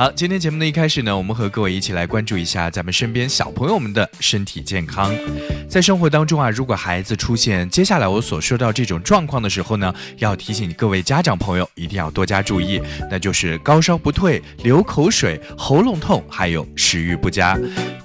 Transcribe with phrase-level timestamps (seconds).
[0.00, 5.14] 好，今天节目的一开始呢，我们和各位一起来关注一下咱们身边小朋友们的身体健康。
[5.68, 17.58] 在生活当中啊，如果孩子出现接下来我所说到这种状况的时候呢，要提醒各位家长朋友一定要多加注意，那就是高烧不退、流口水、喉咙痛，还有食欲不佳。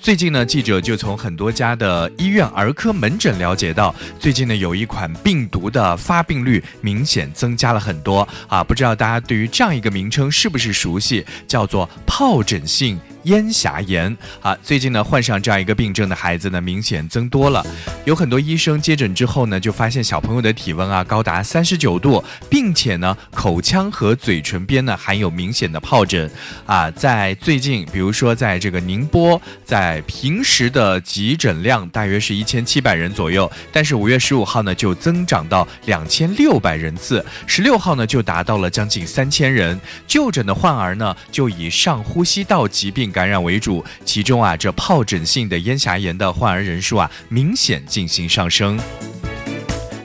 [0.00, 8.64] 最近呢，记者就从很多家的医院儿科门诊了解到，最近呢有一款病毒的发病率明显增加了很多啊！
[8.64, 11.24] 不知道大家对于这样一个名称是不是熟悉？
[11.46, 13.00] 叫做疱疹性。
[13.24, 14.16] 咽峡炎。
[14.40, 17.64] 啊，最近呢患上这样一个病症的孩子呢明显增多了，
[18.04, 26.28] 有很多医生接诊之后呢就发现小朋友的体温啊高达三十九度，并且呢口腔和嘴唇边呢含有明显的疱疹。
[26.66, 43.11] 啊，在最近，比如说在这个宁波，在平时的急诊量大约是一千七百人左右，但是五月十五号呢就增长到两千六百人次，十六号呢就达到了将近三千人，就诊的患儿呢就以上呼吸道疾病。
[43.12, 48.80] 感染为主，其中啊，这疱疹性的咽峡炎的患儿人数啊，明显进行上升。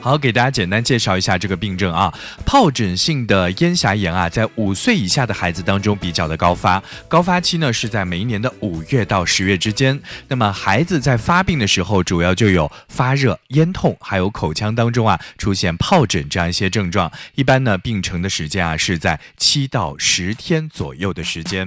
[0.00, 2.14] 好，给大家简单介绍一下这个病症啊。
[2.46, 10.00] 疱疹性的咽峡炎啊，在五岁以下的孩子当中比较的高发，高发期呢是在每一年的五月到十月之间。
[10.28, 17.10] 那么孩子在发病的时候，主要就有发热、咽痛，还有口腔当中啊出现疱疹这样一些症状。
[17.34, 21.66] 一般呢，病程的时间啊是在七到十天左右的时间。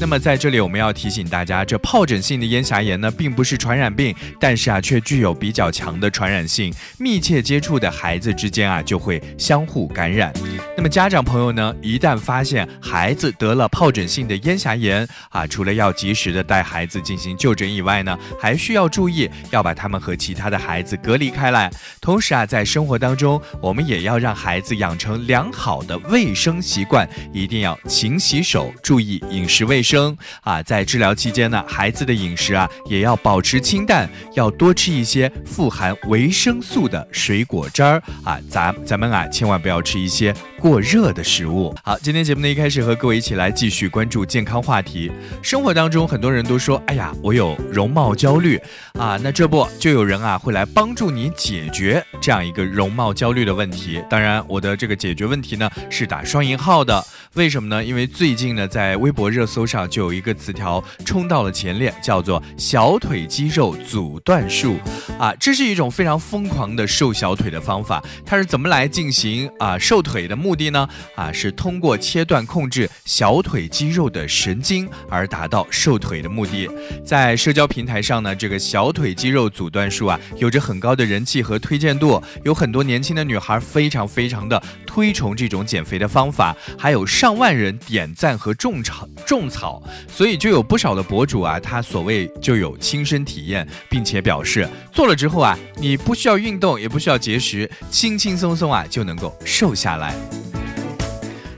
[0.00, 7.74] 那么在这里我们要提醒大家，这疱疹性的咽峡炎呢，并不是传染病，但是啊却具有比较强的传染性，密切接触。
[7.74, 10.32] 的孩子之间啊，就会相互感染。
[10.76, 21.68] 那么家长朋友呢，一旦发现孩子得了疱疹性的咽峡炎啊，除了要及时的带孩子进行就诊以外呢，还需要注意要把他们和其他的孩子隔离开来。
[22.00, 30.62] 同时啊，在生活当中，我们也要让孩子养成良好的卫生习惯，一定要勤洗手，注意饮食卫生啊。
[30.62, 38.38] 在治疗期间呢，孩子的饮食啊，也要保持清淡，要多吃一些富含维生素的水果汁儿啊。
[38.48, 40.34] 咱咱们啊，千万不要吃一些。
[40.60, 41.74] 过热的食物。
[41.84, 45.12] 好，今天节目的一开始和各位一起来继续关注健康话题。
[45.42, 48.58] 生活当中很多人都说，哎呀，我有容貌焦虑
[48.98, 54.02] 啊，那这不就有人啊会来帮助你解决这样一个容貌焦虑的问题？
[54.08, 57.04] 当然，我的这个解决问题呢是打双引号的。
[57.34, 57.84] 为什么呢？
[57.84, 64.76] 因为最近呢在微博热搜搜上就有一个词条冲到了前列，叫做小腿肌肉阻断术
[65.16, 68.02] 啊，这是一种非常疯狂的瘦小腿的方法。
[68.26, 70.34] 它是怎么来进行啊瘦腿的？
[70.34, 76.68] 目的呢啊是通过切断控制小腿肌肉的神经而达到瘦腿的目的。
[77.04, 84.60] 在社交平台上呢，这个小腿肌肉阻断术啊有着很高的人气和推荐度，有很多年轻的女孩非常非常的
[84.94, 100.14] 推崇这种减肥的方法，还有上万人点赞和种草种草，所以就有不少的博主啊，他所谓就有亲身体验，并且表示做了之后啊，你不需要运动，也不需要节食，轻轻松松啊就能够瘦下来。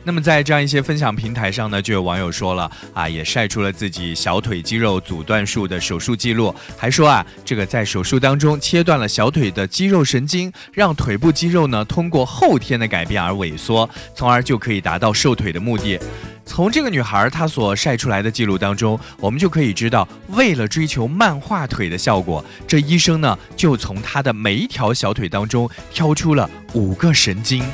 [0.07, 15.99] 那么在这样一些分享平台上呢，就有网友说了啊，也晒出了自己小腿肌肉阻断术的手术记录，还说啊，这个在手术当中切断了小腿的肌肉神经，让腿部肌肉呢通过后天的改变而萎缩，从而就可以达到瘦腿的目的。
[16.45, 27.65] 从这个女孩她所晒出来的记录当中，我们就可以知道，为了追求漫画腿的效果，这医生呢就从她的每一条小腿当中挑出了五个神经。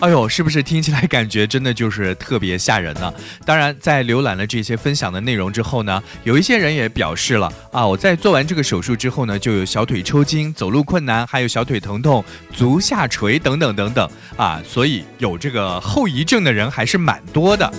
[0.00, 3.12] 哎呦，是不是听起来感觉真的就是特别吓人呢？
[3.44, 17.72] 当然，在浏览了这些分享的内容之后呢，有一些人也表示了啊，我在做完这个手术之后呢，就有小腿抽筋、走路困难，还有小腿疼痛、足下垂等等等等啊，所以有这个后遗症的人还是蛮多的。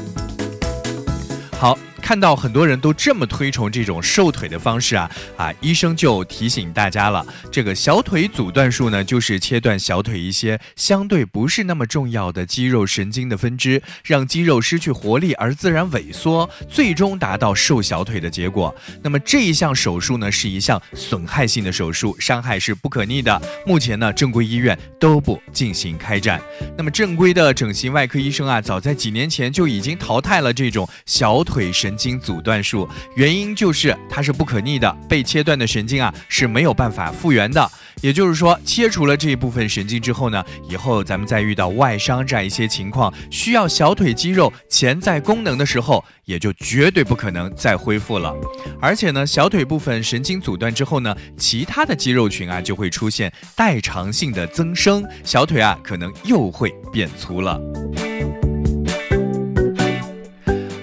[1.57, 1.77] 好。
[2.09, 18.73] 看到很多人都这么推崇这种瘦腿的方式啊啊，医生就提醒大家了，这个小腿阻断术呢，就是切断小腿一些相对不是那么重要的肌肉神经的分支，让肌肉失去活力而自然萎缩，最终达到瘦小腿的结果。
[19.03, 23.39] 那么这一项手术呢，是一项损害性的手术，伤害是不可逆的。
[23.67, 26.41] 目前呢，正规医院都不进行开展。
[26.75, 31.95] 那么正规的整形外科医生啊，早在几年前就已经淘汰了这种小腿神。
[31.99, 37.69] 经阻断术，原因就是它是不可逆的，被切断的神经啊是没有办法复原的。
[38.01, 48.33] 也就是说，切除了这一部分神经之后呢，以后咱们再遇到外伤这样一些情况，需要小腿肌肉潜在功能的时候，也就绝对不可能再恢复了。
[48.79, 57.59] 而且呢，小腿部分神经阻断之后呢，其他的肌肉群啊就会出现代偿性的增生，小腿啊可能又会变粗了。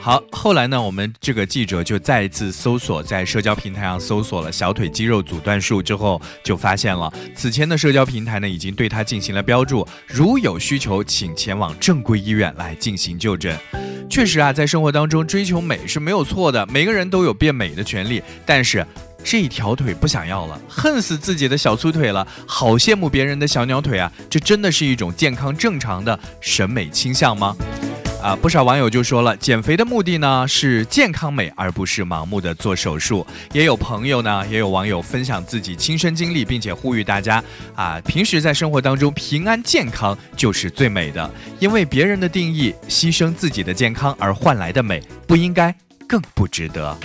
[0.07, 13.59] 好，后来呢，我们这个记者就再一次搜索，在社交平台上搜索了小腿肌肉阻断术之后，就发现了此前的社交平台呢，已经对他进行了标注，如有需求，请前往正规医院来进行就诊。
[14.09, 18.87] 确实啊，在生活当中追求美是没有错的，每个人都有变美的权利，但是
[19.25, 27.57] 这条腿不想要了，恨死自己的小粗腿了，好羡慕别人的小鸟腿啊，这真的是一种健康正常的审美倾向吗？
[28.27, 33.25] 啊，不少网友就说了，减肥的目的呢是健康美，而不是盲目的做手术。
[33.53, 37.41] 也有朋友呢，也有网友分享自己亲身经历，并且呼吁大家
[37.77, 41.31] 啊，平时在生活当中平安健康就是最美的，
[41.61, 45.73] 因为别人的定义，牺牲自己的健康而换来的美，不应该，
[46.09, 46.99] 更不值得。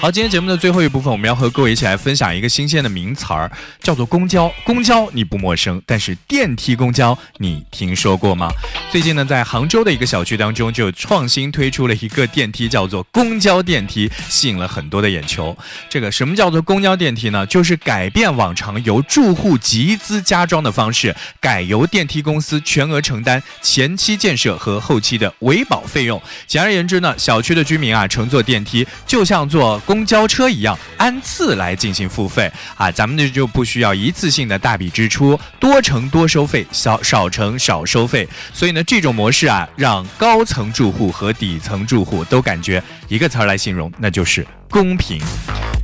[0.00, 3.52] 好，今天节目的最后一部分，我们要和各位一起来分享一个新鲜的名词儿，
[3.82, 4.50] 叫做公交。
[4.64, 8.48] 公交你不陌生，但是电梯公交你听说过吗？
[8.90, 15.54] 最近呢，在杭州的一个小区当中，就创新推出了一个电梯，叫做公交电梯，吸引了很多的眼球。
[15.90, 17.44] 这个什么叫做公交电梯呢？
[17.44, 26.22] 就是改变往常由住户集资加装的方式，改由电梯公司全额承担前期建设和后期的维保费用。
[26.46, 29.78] 简而言之呢，小区的居民啊，乘坐电梯就像坐。
[29.90, 38.28] 公交车一样按次来进行付费啊，咱们这就不需要一次性的大笔支出，多乘多收费，少少乘少收费。
[38.54, 45.20] 所以呢，这种模式啊，让高层住户和底层住户都感觉一个词儿来形容，那就是公平。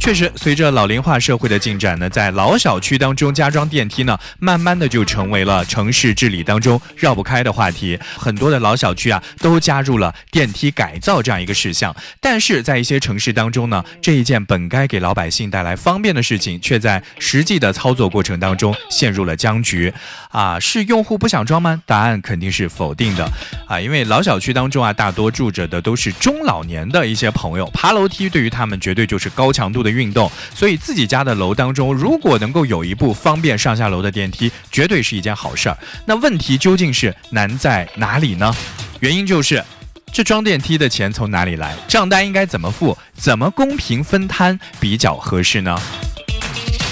[0.06, 7.98] 确实，随着老龄化社会的进展呢，在老小区当中加装电梯呢，慢慢的就成为了城市治理当中绕不开的话题。
[8.16, 11.92] 很多的老小区啊，都加入了电梯改造这样一个事项。
[12.20, 19.92] 但是在一些城市当中呢，这一件本该给老百姓带来方便的事情，却在实际的操作过程当中陷入了僵局。
[20.30, 21.82] 啊，是用户不想装吗？
[21.84, 23.28] 答案肯定是否定的。
[23.66, 29.95] 啊，因为老小区当中啊，大多住着的都是中老年的一些朋友，爬楼梯对于他们绝对就是高强度的。
[29.96, 35.78] 运动，所以自己家的楼当中，如果能够有一部方便上下楼的电梯，绝对是一件好事儿。
[36.04, 38.54] 那问题究竟是难在哪里呢？
[39.00, 39.64] 原因就是，
[40.12, 41.74] 这装电梯的钱从哪里来？
[41.88, 42.96] 账单应该怎么付？
[43.14, 45.80] 怎么公平分摊比较合适呢？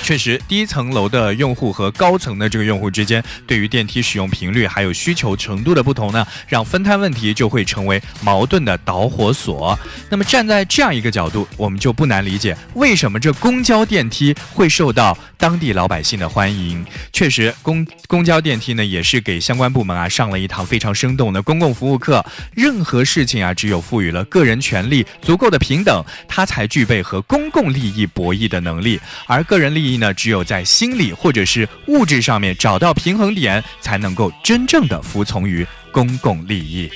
[0.05, 9.79] 确实，低层楼的用户和高层的这个用户之间，对于电梯使用频率还有需求程度的不同呢，让分摊问题就会成为矛盾的导火索。
[10.11, 16.85] 那么站在这样一个角度，我们就不难理解为什么这公交电梯会受到当地老百姓的欢迎。
[17.11, 22.23] 确实，公公交电梯呢，也是给相关部门啊上了一堂非常生动的公共服务课。
[22.53, 29.94] 任何事情啊，只有赋予了个人权利足够的平等，它才具备和公共利益博弈的能力，而个人利益。
[29.97, 36.91] 呢，只有在心理或者是物质上面找到平衡点，才能够真正的服从于公共利益。